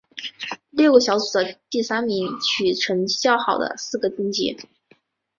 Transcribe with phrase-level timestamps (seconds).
[0.71, 4.57] 六个小组的第三名取成绩最好的四个晋级。